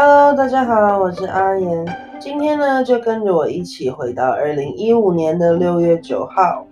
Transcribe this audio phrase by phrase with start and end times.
[0.00, 1.84] Hello，大家好，我是阿言。
[2.20, 6.64] 今天呢，就跟着我一起回到二零一五年的六月九号，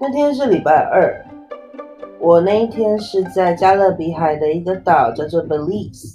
[0.00, 1.22] 那天是礼拜二。
[2.18, 6.14] 我那一天是在加勒比海的一个岛，叫做 Belize。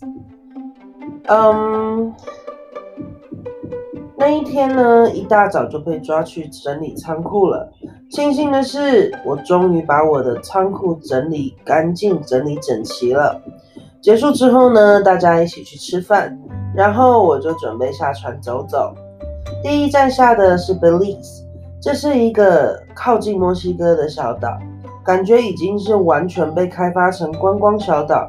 [1.28, 2.12] 嗯，
[4.16, 7.72] 那一天呢，一大早就被抓去整理仓库了。
[8.10, 13.40] 庆幸的是，我终于把我的仓库整理干净、整理整齐了。
[14.02, 16.40] 结束之后呢，大家一起去吃饭，
[16.78, 18.94] 然后我就准备下船走走。
[19.64, 21.42] 第一站下的是 Belize，
[21.82, 24.56] 这是一个靠近墨西哥的小岛，
[25.04, 28.28] 感觉已经是完全被开发成观光小岛，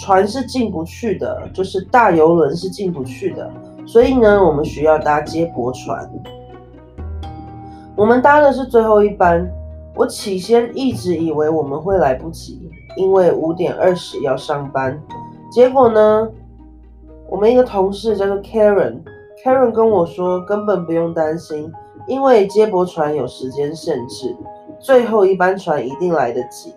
[0.00, 3.50] 船是进不去的，就是大游轮是进不去的，
[3.84, 6.10] 所以呢，我们需要搭接驳船。
[7.94, 9.46] 我们搭的是最后一班，
[9.94, 12.70] 我起先一直以为我们会来不及。
[12.96, 14.96] 因为五点二十要上班，
[15.50, 16.28] 结果呢，
[17.28, 21.72] 我们一个同事叫做 Karen，Karen 跟我说根本不用担心，
[22.06, 24.36] 因为接驳船有时间限制，
[24.78, 26.74] 最后一班船一定来得及。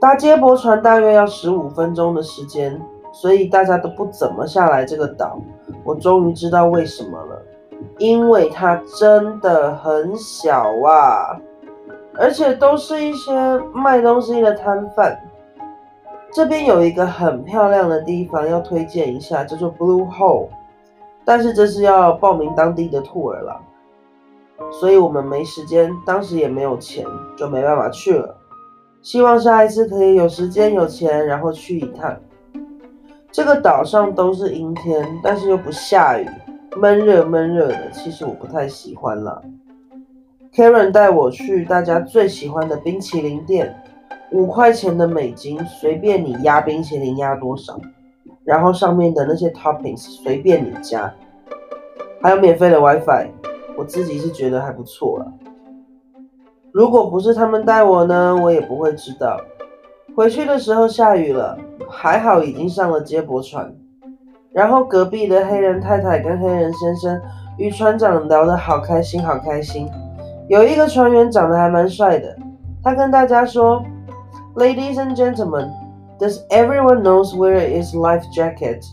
[0.00, 2.80] 搭接驳船大约要十五分钟的时间，
[3.12, 5.40] 所以大家都不怎么下来这个岛。
[5.84, 7.42] 我终于知道为什么了，
[7.98, 11.38] 因为它真的很小啊。
[12.20, 13.32] 而且都是一些
[13.72, 15.16] 卖东西的摊贩。
[16.30, 20.48] 这边有一个很漂亮的地方要推荐一下，叫做 Blue Hole，
[21.24, 23.60] 但是这是要报名当地的 tour 了，
[24.70, 27.04] 所以我们没时间，当时也没有钱，
[27.36, 28.36] 就没办法去了。
[29.00, 32.16] 希望下一次可以有时间有钱，然后去一趟。
[33.30, 36.28] 这个岛上都是阴天，但是又不下雨，
[36.76, 39.42] 闷热闷热的，其实我不太喜欢了。
[40.52, 43.74] Karen 带我去大家最喜欢的冰淇淋店，
[44.32, 47.80] 五块钱的美金，随便你压冰淇淋压多少，
[48.44, 51.12] 然后上面的那些 toppings 随便你加，
[52.20, 53.28] 还有免费的 WiFi，
[53.76, 55.32] 我自己是觉得还不错了。
[56.72, 59.40] 如果不是他们带我呢，我也不会知道。
[60.14, 61.58] 回去的时候下雨了，
[61.88, 63.72] 还好已经上了接驳船，
[64.52, 67.20] 然后隔壁的黑人太太跟黑人先生
[67.56, 69.88] 与船长聊得好开心，好开心。
[70.48, 72.36] 有一个船员长得还蛮帅的，
[72.82, 73.82] 他跟大家说
[74.57, 75.71] ：“Ladies and gentlemen,
[76.19, 78.83] does everyone knows where is life jacket？”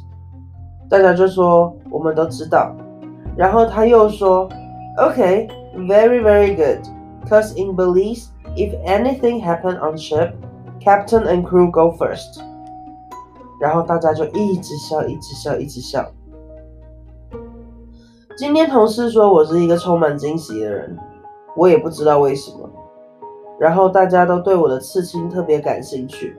[0.88, 2.74] 大家就说：“我们都知道。”
[3.36, 4.48] 然后他又说：“
[4.98, 6.80] Okay, very very good.
[7.28, 10.32] Cause in Belize, if anything happen on ship,
[10.80, 12.40] captain and crew go first。”
[13.60, 16.04] 然后大家就一直笑，一直笑，一直笑。
[18.36, 20.98] 今天同事说我是一个充满惊喜的人。
[21.56, 22.70] 我也不知道为什么，
[23.57, 26.35] 然后大家都对我的刺青特别感兴趣，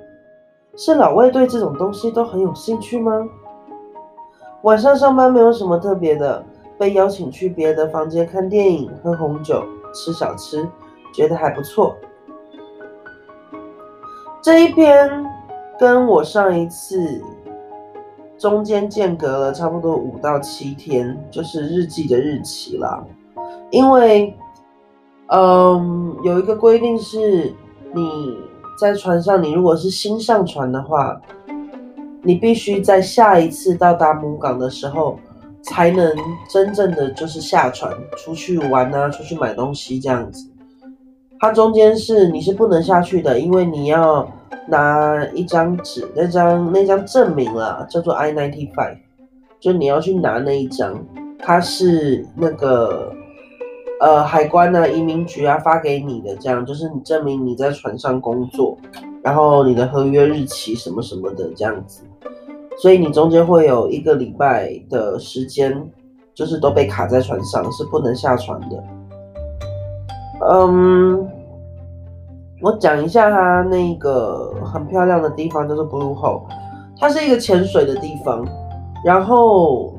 [0.77, 3.27] 是老魏对这种东西都很有兴趣吗？
[4.62, 6.44] 晚上上班没有什么特别的，
[6.77, 10.69] 被邀请去别的房间看电影、喝红酒、吃小吃，
[11.15, 11.97] 觉得还不错。
[14.43, 15.25] 这一篇
[15.78, 17.22] 跟我上一次
[18.37, 23.03] 中间间隔了差不多五到七天，就是日记的日期啦，
[23.71, 24.37] 因为。
[25.28, 27.53] 嗯，有一个规定是，
[27.92, 28.38] 你
[28.78, 31.20] 在船上，你如果是新上船的话，
[32.22, 35.19] 你必须在下一次到达母港的时候，
[35.62, 36.15] 才能
[36.48, 40.48] 真正的就是下船出去玩啊，出去买东西这样子。
[41.41, 44.31] 它中间是你是不能下去的，因为你要
[44.69, 48.98] 拿一张纸，那张那张证明啦，叫做 I ninety five，
[49.59, 51.04] 就你要去拿那一张，
[51.36, 53.12] 它是那个。
[53.99, 58.77] 呃，海关啊，移民局啊，发给你的这样，就是你证明你在船上工作，
[59.23, 62.03] 然后你的合约日期什么什么的这样子，
[62.77, 65.91] 所以你中间会有一个礼拜的时间，
[66.34, 68.84] 就是都被卡在船上，是不能下船的。
[70.47, 71.27] 嗯，
[72.61, 76.42] 我讲一下它那个很漂亮的地方，就是 Blue Hole，
[77.01, 78.47] 它是一个潜水的地方，
[79.03, 79.95] 然后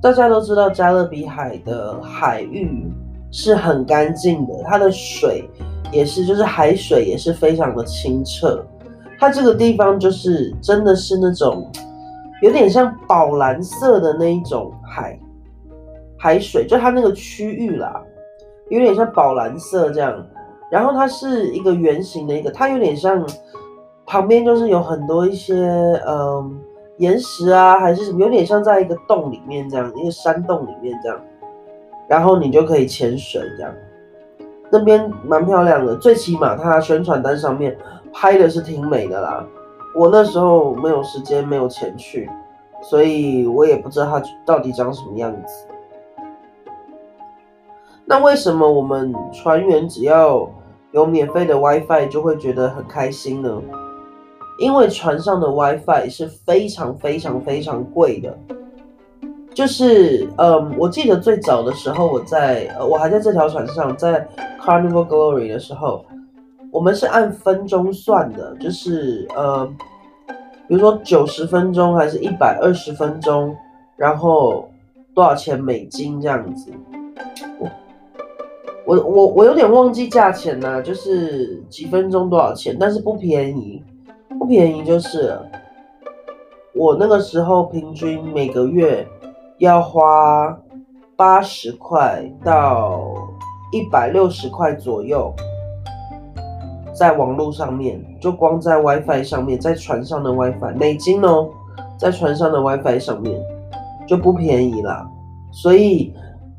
[0.00, 2.88] 大家都知道加勒比海的海域。
[3.30, 5.48] 是很干净的，它的水
[5.92, 8.64] 也是，就是海水也是非常的清澈。
[9.18, 11.70] 它这个地方就是真的是那种
[12.42, 15.18] 有点像宝蓝色的那一种海
[16.18, 18.02] 海水，就它那个区域啦，
[18.68, 20.26] 有点像宝蓝色这样。
[20.70, 23.26] 然后它是一个圆形的一个，它有点像
[24.06, 25.54] 旁边就是有很多一些
[26.06, 26.60] 嗯
[26.98, 31.20] 岩石啊，还是什么，有点像在一个洞里面这样，一个山洞里面这样。
[32.10, 33.72] 然后你就可以潜水，这样
[34.68, 37.78] 那边蛮漂亮的，最起码它宣传单上面
[38.12, 39.46] 拍的是挺美的啦。
[39.94, 42.28] 我那时候没有时间，没有钱去，
[42.82, 45.66] 所以我也不知道它到底长什么样子。
[48.04, 50.50] 那为什么我们船员只要
[50.90, 53.62] 有免费的 WiFi 就会觉得很开心呢？
[54.58, 58.36] 因为船上的 WiFi 是非常非常非常贵的。
[59.52, 64.26] 就是，嗯，我记得最早的时候，我在，我还在这条船上，在
[64.60, 66.04] Carnival Glory 的时候，
[66.70, 69.66] 我们是按分钟算的，就是，呃，
[70.68, 73.54] 比如说九十分钟还是一百二十分钟，
[73.96, 74.70] 然后
[75.14, 76.70] 多少钱美金这样子。
[77.58, 77.68] 我
[78.86, 83.82] 我我我有点忘记价钱呢，就是几分钟多少钱，但是不便宜，
[84.38, 85.36] 不便宜就是，
[86.72, 89.04] 我那个时候平均每个月。
[89.60, 90.58] 要花
[91.16, 93.12] 八十块到
[93.70, 95.30] 一百六十块左右，
[96.94, 101.50] 在网络上面，就光在 WiFi 上面，在船上的 WiFi 美金哦，
[101.98, 103.38] 在船上的 WiFi 上面
[104.08, 105.06] 就不便宜啦。
[105.52, 106.14] 所以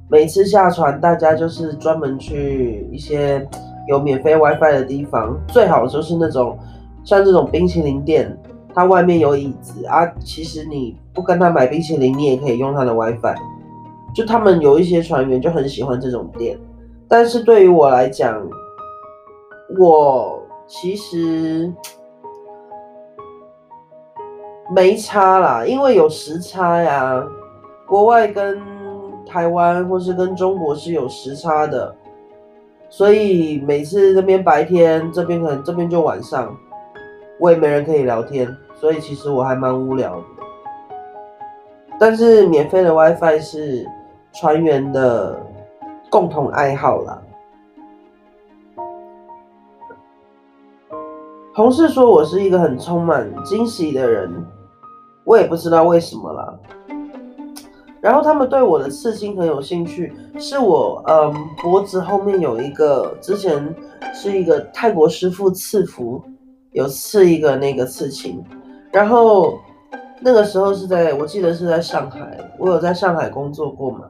[0.08, 3.44] 每次下船，大家就是专门去一些
[3.88, 6.56] 有免费 WiFi 的地方，最好就是那种
[7.04, 8.38] 像这种冰淇淋店。
[8.74, 13.36] 它外面有椅子啊，其实你不跟他买冰淇淋，你也可以用他的 WiFi。
[14.14, 16.60] 就他们有一些船员就很喜欢这种店，
[17.08, 18.42] 但是对于我来讲，
[19.80, 21.72] 我其实
[24.74, 27.24] 没差啦，因为有时差呀，
[27.88, 28.62] 国外跟
[29.26, 31.96] 台湾或是跟中国是有时差的，
[32.90, 36.54] 所以每次这边白天，这边可能这边就晚上。
[37.42, 40.24] 我也没人可以聊天，所以其实我还蛮无聊的。
[42.00, 43.84] 但是免费的 WiFi 是
[44.32, 45.42] 船员的
[46.12, 47.20] 共同爱好啦。
[51.56, 54.32] 同事说我是一个很充满惊喜的人，
[55.26, 56.54] 我也不知道为什么啦。
[58.00, 63.76] 然后他们对我的刺青很有兴趣，是我嗯脖子后面有一个，之前
[64.14, 66.22] 是一个泰国师傅刺福。
[66.72, 68.42] 有刺一个那个刺青，
[68.92, 69.60] 然后
[70.22, 74.06] 那个时候是在我记得是在上海，我有在上海工作过嘛，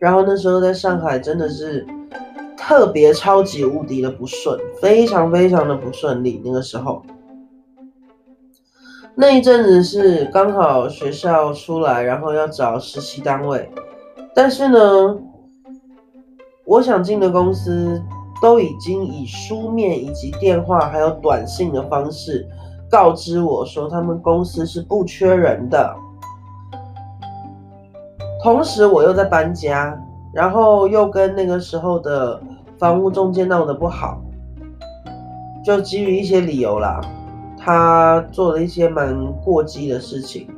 [0.00, 1.86] 然后那时候在上海真的是
[2.56, 6.42] 特别超级无敌的不顺，非常非常的不顺利。
[6.44, 7.02] 那个时候
[9.14, 13.70] 那一阵子是刚好学校出来，然后要找实习单位，
[14.34, 15.18] 但是呢，
[16.64, 18.02] 我想进的公司。
[18.42, 22.44] 都已经以书面以及电话还有短信的方式
[22.90, 25.96] 告知我说，他们公司是不缺人的。
[28.42, 29.96] 同时，我又在搬家，
[30.34, 32.42] 然后又跟那个时候的
[32.76, 34.20] 房屋中介闹得不好，
[35.64, 37.00] 就基于一些理由啦，
[37.56, 40.48] 他做了一些蛮过激的事情，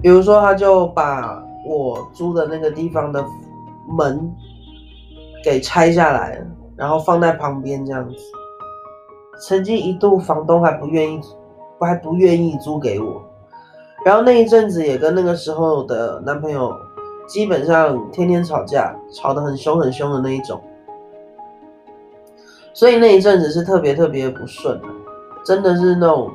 [0.00, 3.22] 比如说，他就把我租的那个地方的
[3.88, 4.32] 门
[5.42, 6.46] 给拆下来了。
[6.80, 8.16] 然后放在旁边这样子，
[9.38, 11.20] 曾经一度房东还不愿意，
[11.78, 13.22] 还不愿意租给我。
[14.02, 16.74] 然后那一阵子也跟那个时候的男朋友
[17.28, 20.58] 基本上天天吵架，吵得很凶很凶的那一种。
[22.72, 24.80] 所以那一阵子是特别特别不顺，
[25.44, 26.30] 真的是那种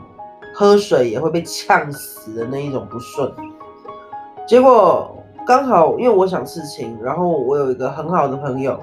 [0.54, 3.34] 喝水也会被呛死的那一种不顺。
[4.48, 5.10] 结果
[5.48, 8.80] 刚好因为我想事情，然后我有一个很好的朋友。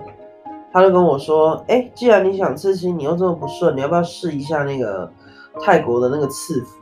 [0.73, 5.11] 他就跟我说：“哎，既然你想刺青，你又这么不顺，你要不要试一下那个
[5.61, 6.79] 泰国的那个刺符？”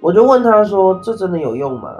[0.00, 1.92] 我就问他说：“这真的有用吗？”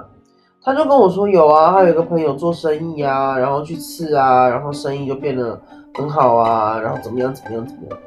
[0.63, 5.59] 他就跟我说：“有啊，他有一个朋友做生意啊，然后去刺啊，然后生意就变得
[5.95, 7.99] 很好啊，然后怎么样怎么样怎么样。”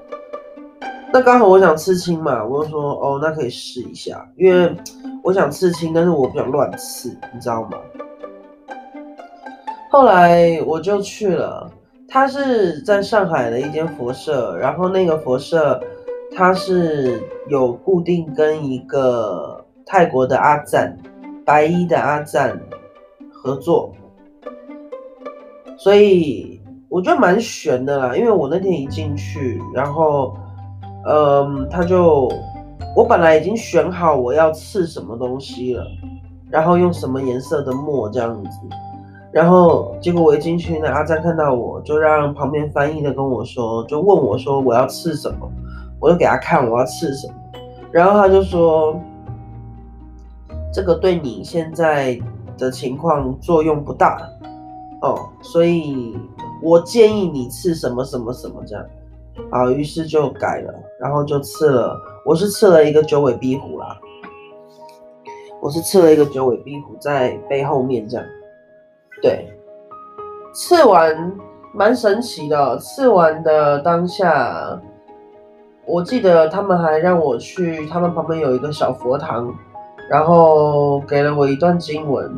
[1.12, 4.75] 那刚好我想刺青嘛，我就说：“哦，那可以试一下，因为
[5.23, 7.78] 我想刺青，但是我不想乱刺，你知道吗？”
[9.90, 11.71] 后来我就去了。
[12.10, 15.78] 他是在上海的一间佛社，然后那个佛社，
[16.34, 20.96] 他是有固定跟一个泰国的阿赞，
[21.44, 22.58] 白衣的阿赞
[23.30, 23.92] 合作，
[25.76, 28.16] 所以我觉得蛮悬的啦。
[28.16, 30.34] 因为我那天一进去，然后，
[31.06, 32.32] 嗯，他就，
[32.96, 35.86] 我本来已经选好我要刺什么东西了，
[36.50, 38.50] 然后用什么颜色的墨这样子。
[39.38, 45.49] 然后结果我一进去，那阿赞看到我就让旁边翻译的跟我说，就问我说我要吃什么，
[46.00, 47.35] 我就给他看我要吃什么，
[47.92, 49.00] 然后他就说，
[50.75, 52.18] 这个对你现在
[52.59, 54.28] 的情况作用不大
[55.02, 56.18] 哦，所以
[56.61, 58.85] 我建议你吃什么什么什么这样，
[59.50, 63.97] 啊，于是就改了，然后就吃了，我是吃了一个九尾壁虎啦。
[65.61, 68.26] 我是吃了一个九尾壁虎在背后面这样。
[69.20, 69.48] 对，
[70.52, 71.37] 刺完
[71.72, 72.78] 蛮神奇的。
[72.78, 74.80] 刺完的当下，
[75.87, 79.52] 我记得他们还让我去他们旁边有一个小佛堂，
[80.08, 82.37] 然后给了我一段经文。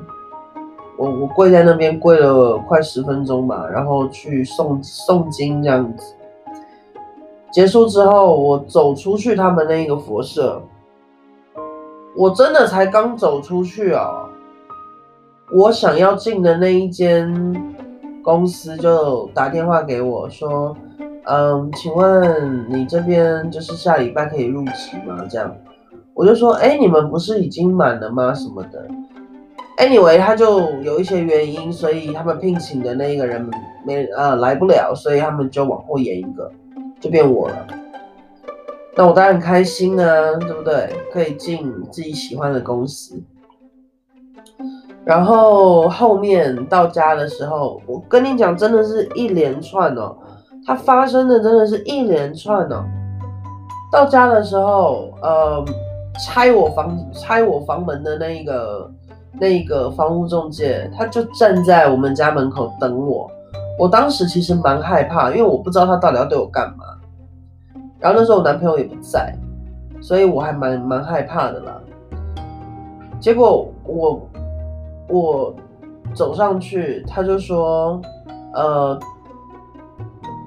[0.96, 6.14] 我我跪在那边跪了快十分钟吧，然后去诵诵经这样子。
[7.50, 10.62] 结束之后，我走出去他们那个佛社，
[12.16, 14.29] 我真的才刚走出去啊。
[15.52, 17.32] 我想要进的那一间
[18.22, 20.76] 公司就打电话给我说
[21.26, 25.52] ：“嗯，请问你这边就是下礼拜可以入职吗？”这样，
[26.14, 28.32] 我就说：“哎，你们不是已经满了吗？
[28.32, 28.86] 什么的。
[29.76, 33.50] ”Anyway，他就有一些原因，所以他们聘请的那一个人
[33.84, 36.50] 没呃来不了，所以他们就往后延一个，
[37.00, 37.66] 就变我了。
[38.94, 40.90] 那我当然开心啊，对不对？
[41.12, 43.20] 可以进自己喜欢的公司。
[45.04, 50.14] 然后后面到家的时候，我跟你讲，真的是一连串哦，
[50.66, 52.84] 它发生的真的是一连串哦。
[53.90, 55.64] 到家的时候，呃，
[56.24, 58.90] 拆我房拆我房门的那一个
[59.40, 63.28] 那一个房屋中介，他就站在我们家门口等我。
[63.78, 66.84] 我当时其实蛮害怕，因为我不知道他到底要对我干嘛。
[67.98, 69.34] 然后那时候我男朋友也不在，
[70.02, 71.80] 所以我还蛮蛮害怕的啦。
[73.18, 74.20] 结果我。
[75.10, 75.54] 我
[76.14, 78.00] 走上去，他就说，
[78.54, 78.98] 呃，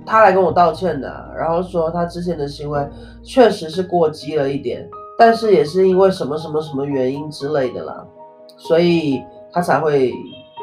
[0.05, 2.88] 他来跟我道歉的，然后说他之前的行为
[3.24, 8.05] 确实是过激了一点，但是也是因为什么什么什么原因之类的啦，
[8.58, 10.12] 所以他才会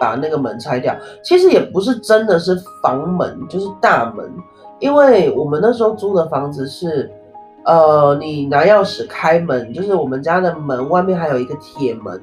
[0.01, 0.95] 把那个门拆掉。
[1.23, 4.31] 其实也不是真的是房门，就是大门，
[4.79, 7.11] 因为我们那时候租的房子是，
[7.65, 12.21] 呃，你拿钥匙开门，就是我们家的门外面还有一个铁门。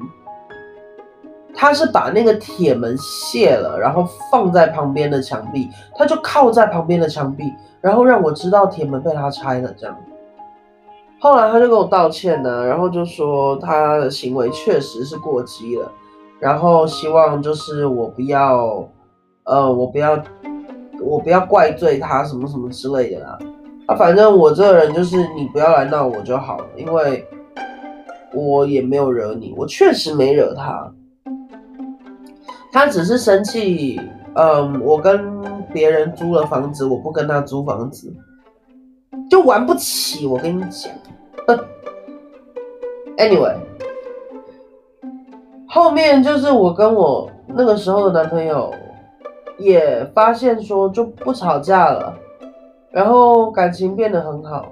[1.59, 9.73] 他是把那个铁门卸了，然后放在旁边的墙壁，他就靠在旁边的墙壁，然后让我知道铁门被他拆了。
[9.75, 9.97] 这样，
[11.19, 15.91] 后来他就跟我道歉呢，然后就说他的行为确实是过激了，
[16.39, 18.87] 然后希望就是我不要，
[19.45, 20.21] 呃，我不要，
[21.01, 23.39] 我不要怪罪他什么什么之类的啦。
[23.87, 27.25] 啊，反正我这个人就是你不要来闹我就好了，因为
[28.31, 30.91] 我也没有惹你，我确实没惹他。
[32.77, 33.99] 他只是生气，
[34.35, 35.41] 嗯，我跟
[35.73, 38.13] 别人租了房子，我不跟他租房子，
[39.31, 40.27] 就玩不起。
[40.27, 40.91] 我跟你讲
[43.17, 43.55] ，Anyway，
[45.67, 48.71] 后面就是我跟我那个时候的男朋友
[49.57, 52.13] 也发现说就不吵架了，
[52.91, 54.71] 然后感情变得很好，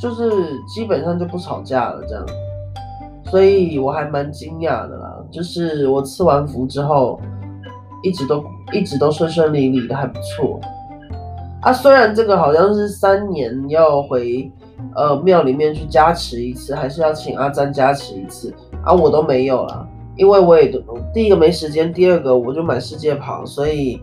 [0.00, 0.32] 就是
[0.66, 2.24] 基本上就不吵架了这样。
[3.26, 7.20] 所以我还蛮惊讶的啦，就是我吃完符之后，
[8.02, 8.42] 一直都
[8.72, 10.60] 一直都顺顺利利的，还不错。
[11.60, 14.50] 啊，虽然这个好像是三年要回
[14.94, 18.54] 呃庙里面去加持一次，还是要请阿詹加持一次
[18.84, 20.72] 啊，我都没有了，因为我也
[21.12, 24.00] 第一个没时间，第二个我就满世界跑，所以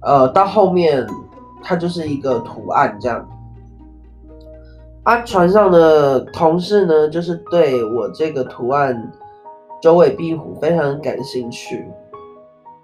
[0.00, 1.06] 呃到后面
[1.62, 3.28] 它就是一个图案这样。
[5.02, 9.12] 啊，船上的同事呢，就是对我这个图案
[9.84, 11.86] 九尾壁虎非常感兴趣，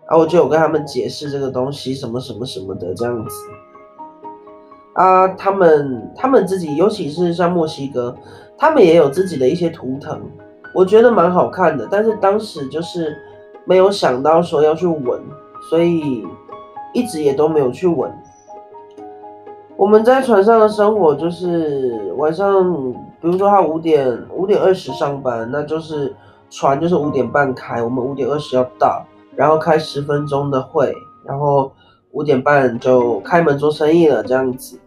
[0.07, 3.35] 然后我就有跟他们解释这个东西什么什么什么的这样子。
[4.93, 8.15] 啊，他们他们自己，尤其是像墨西哥，
[8.59, 10.21] 他们也有自己的一些图腾，
[10.75, 13.17] 我觉得蛮好看的，但是当时就是
[13.65, 15.23] 没有想到说要去纹，
[15.71, 16.23] 所以
[16.93, 18.13] 一直也都没有去纹。
[19.75, 22.93] 我们在船上的生活就是晚上，
[23.23, 26.15] 比如说他五点五点二十上班，那就是
[26.51, 30.93] 船就是五点半开，我们五点二十要到，然后开十分钟的会，
[31.25, 31.73] 然后
[32.11, 34.79] 五点半就开门做生意了，这样子。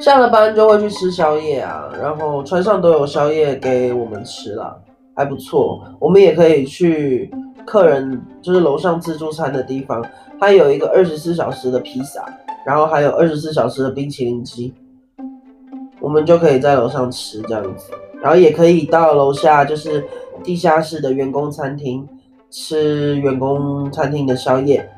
[0.00, 4.80] 下了班就会去吃宵夜啊，然后船上都有宵夜给我们吃了，
[5.14, 5.84] 还不错。
[6.00, 7.30] 我们也可以去
[7.66, 10.04] 客人就是楼上自助餐的地方，
[10.40, 12.24] 它有一个二十四小时的披萨。
[12.62, 14.74] 然后还有二十四小时的冰淇淋机，
[15.98, 17.90] 我们就可以在楼上吃这样子，
[18.22, 20.04] 然后也可以到楼下就是
[20.42, 22.08] 地下室的员工餐厅
[22.50, 24.88] 吃员工餐厅的宵夜。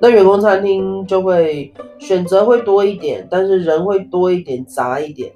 [0.00, 5.30] 那员工餐厅就会选择会多一点，但是人会多一点，杂一点，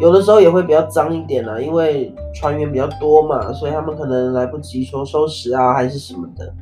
[0.00, 6.52] 有的时候也会比较脏一点啦，因为船员比较多嘛，所以他们可能来不及说收拾啊，还是什么的。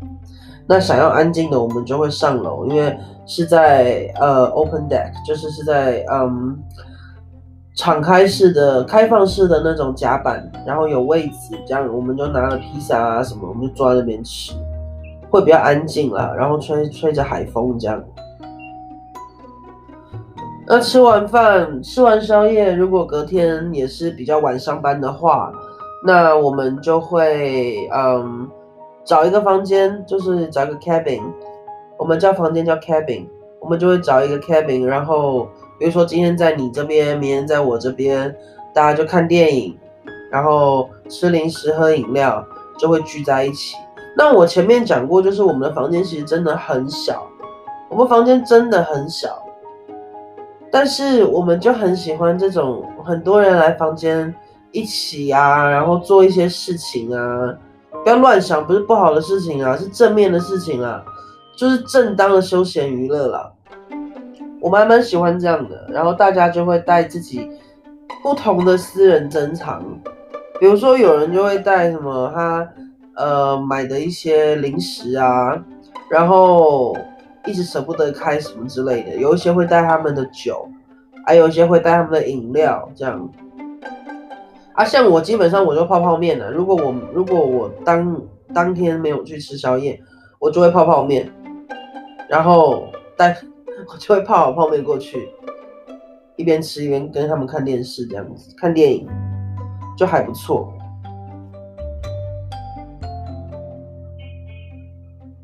[0.66, 6.58] 那想要安静的，我们就会上楼，因为是在呃 open deck，就是是在嗯，
[7.78, 14.52] 敞开式的、开放式的那种甲板，然后有位子，这样我们就拿了披萨啊什么，我们就坐在那边吃，
[15.30, 18.02] 会比较安静啦，然后吹吹着海风这样。
[20.66, 25.52] 那吃完饭，吃完宵夜，如果隔天也是比较晚上班的话，
[26.04, 28.48] 那我们就会嗯
[29.04, 31.22] 找一个房间，就是找一个 cabin，
[31.96, 33.24] 我们叫房间叫 cabin，
[33.60, 35.46] 我们就会找一个 cabin，然后。
[35.78, 38.34] 比如说今天在你这边，明天在我这边，
[38.74, 39.78] 大家就看电影，
[40.30, 42.44] 然后吃零食、喝饮料，
[42.78, 43.76] 就会聚在一起。
[44.16, 47.24] 那我前面讲过，就是我们的房间其实真的很小，
[47.88, 49.40] 我们房间真的很小，
[50.72, 54.34] 但是我们就很喜欢这种很多人来房间
[54.72, 57.54] 一起啊，然后做一些事情啊，
[58.02, 61.00] 不要乱想，不是不好的事情啊，是正面的事情啊，
[61.56, 63.52] 就是正当的休闲娱乐啦。
[64.60, 67.48] 我蛮蛮喜欢这样的，然后大家就会带自己
[68.22, 69.82] 不同的私人珍藏，
[70.58, 72.68] 比如说有人就会带什么他
[73.14, 75.64] 呃买的一些零食啊，
[76.10, 76.96] 然后
[77.46, 80.68] 一直舍不得开什么之类的，有一些会带他们的酒，
[81.24, 83.30] 还有一些会带他们的饮料这样。
[84.72, 88.20] 啊，像我基本上我就泡泡面了，如果我如果我当
[88.52, 90.00] 当天没有去吃宵夜，
[90.40, 91.32] 我就会泡泡面，
[92.28, 93.36] 然后带。
[93.86, 95.28] 我就会泡好泡面过去，
[96.36, 99.06] 一边吃一边跟他们看电视，这样子看电影
[99.96, 100.72] 就还不错。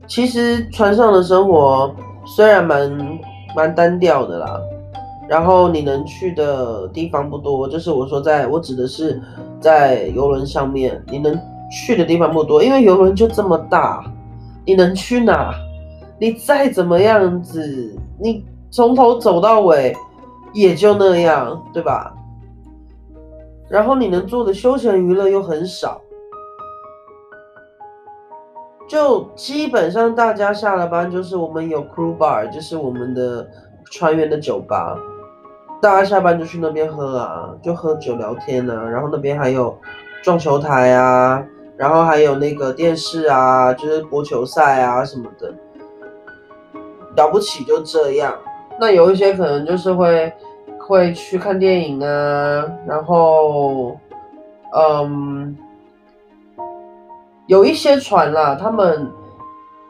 [0.07, 3.21] 其实船上的生活虽然蛮
[3.55, 4.61] 蛮单调的啦，
[5.29, 9.23] 然后你能去的地方不多，就是我说在我指的是
[9.61, 14.05] 在游轮上面，你能去的地方不多，因为游轮就这么大，
[14.67, 15.55] 你能去哪？
[16.19, 19.95] 你再怎么样子，你从头走到尾
[20.53, 22.15] 也就那样，对吧？
[23.69, 26.01] 然后你能做的休闲娱乐又很少，
[28.87, 33.49] 就基本上大家下了班就是我们有 crew bar，就是我们的
[33.91, 34.97] 船员的酒吧，
[35.81, 39.77] 大家下班就去那边喝啊，就喝酒聊天啊，然后那边还有
[40.23, 41.45] 撞球台啊，
[41.77, 45.53] 然后还有那个电视啊，就是播球赛啊什么的。
[47.17, 48.37] 了不起就这样，
[48.81, 50.33] 那有一些可能就是会
[50.79, 53.97] 会去看电影啊，然后，
[54.77, 55.57] 嗯，
[57.47, 59.11] 有一些船啦，他们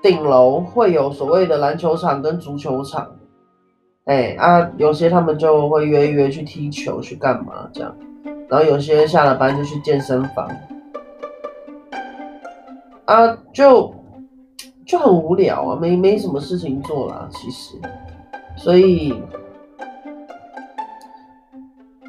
[0.02, 3.10] 顶楼会有所谓的篮球场跟足球场，
[4.04, 7.96] 哎啊，有些他们就会约一约去踢球去干嘛这样，
[8.48, 10.48] 然后有些下了班就去健身房，
[13.06, 13.94] 啊就。
[14.86, 17.76] 就很无聊啊，没没什么事情做啦，其实，
[18.56, 19.14] 所以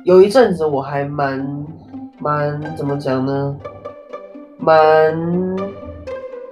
[0.04, 1.66] 有一阵子我还蛮
[2.20, 3.58] 蛮怎么讲呢，
[4.58, 5.16] 蛮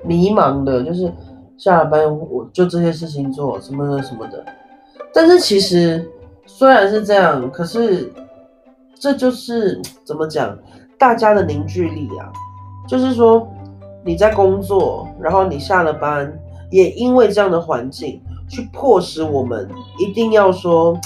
[0.03, 1.11] 迷茫的，就是
[1.57, 4.45] 下了班我就这些事情做什么什么的，
[5.13, 6.09] 但是其实
[6.45, 8.11] 虽然是这样，可是
[8.95, 10.57] 这就是怎么讲，
[10.97, 12.31] 大家的凝聚力啊，
[12.87, 13.47] 就是说。
[14.05, 16.37] 你在工作，然后你下了班，
[16.69, 20.99] 也因为这样的环境，去迫使我们一定要说，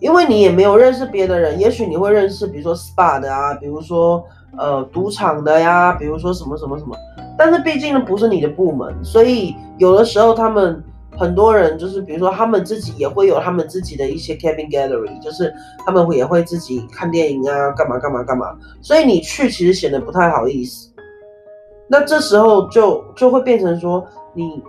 [0.00, 4.24] 因为你也没有认识别的人，也许你会认识，比如说 SPA 的啊，比如说
[4.56, 6.96] 呃赌场的呀，比如说什么什么什么，
[7.36, 10.82] 但是毕竟不是你的部门，所以有的时候他们
[11.18, 15.52] 很多人就是，比如说他们自己也会有他们自己的一些 cabin gallery，就是
[15.84, 20.90] 他们也会自己看电影啊，干嘛干嘛干嘛，所以你去其实显得不太好意思。
[21.88, 24.62] 那这时候就就会变成说，你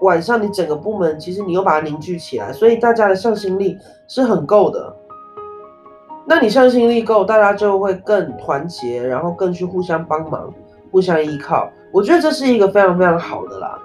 [0.00, 3.78] 晚上你整个部门其实你又把它凝聚起来，所以大家的向心力
[4.08, 4.96] 是很够的。
[6.26, 10.52] 那你向心力够，大家就会更团结，然后更去互相帮忙、
[10.90, 11.70] 互相依靠。
[11.92, 13.78] 我觉得这是一个非常非常好的啦。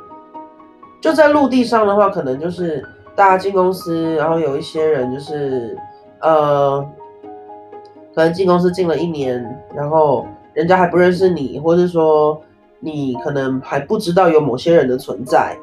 [0.99, 2.83] 就在陆地上的话，可能就是
[3.15, 5.77] 大家进公司，然后有一些人就是
[6.21, 6.83] 呃，
[8.15, 12.41] 可能进公司进了一年，然后人家还不认识你，或者说。
[12.87, 15.57] 你可能还不知道有某些人的存在。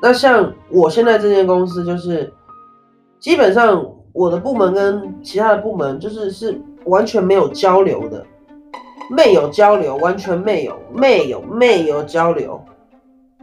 [0.00, 2.32] 那像我现在这间公司，就是
[3.20, 8.24] 基本上我的部门跟其他的部门就是是完全没有交流的，
[9.10, 12.58] 没有交流，完全没有，没有，没有交流。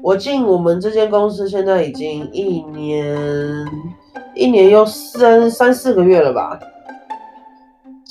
[0.01, 3.67] 我进我们这间公司现在已经一年，
[4.33, 6.59] 一年又三三四个月了吧。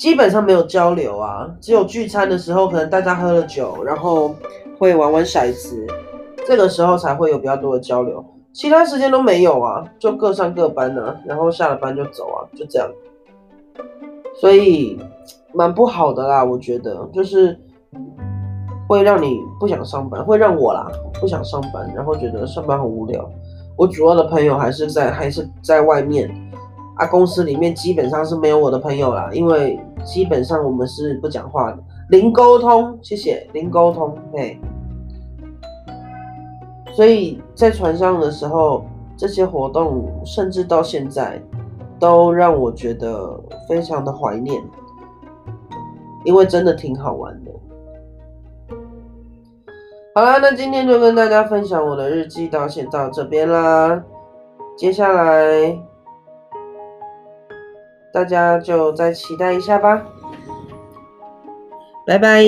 [0.03, 4.35] 基本上没有交流啊，只有聚餐的时候，可能大家喝了酒，然后
[4.77, 5.87] 会玩玩骰子，
[6.45, 12.89] 这个时候才会有比较多的交流，其他时间都没有啊，就各上各班呢，然后下了班就走啊，就这样。
[14.35, 14.99] 所以
[15.53, 17.57] 蛮不好的啦，我觉得就是
[18.89, 20.85] 会让你不想上班，会让我啦
[21.21, 23.25] 不想上班，然后觉得上班很无聊。
[23.77, 26.29] 我主要的朋友还是在还是在外面
[26.97, 31.77] 啊，公司里面基本上是没有我的朋友啦，因为基本上我们是不讲话的，
[32.09, 34.59] 零沟通，谢谢零沟通，嘿。
[36.93, 38.85] 所以在船上的时候，
[39.17, 41.41] 这些活动甚至到现在
[41.99, 44.61] 都让我觉得非常的怀念，
[46.23, 47.51] 因为真的挺好玩的。
[50.13, 54.03] 好啦，那今天就跟大家分享我的日记，到先到这边啦。
[54.77, 55.75] 接下来
[58.13, 60.05] 大家就再期待一下吧，
[62.05, 62.43] 拜拜。